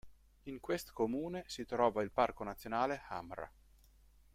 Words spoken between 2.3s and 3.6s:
nazionale Hamra.